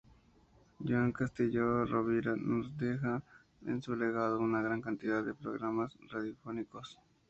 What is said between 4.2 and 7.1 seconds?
una gran cantidad de programas radiofónicos.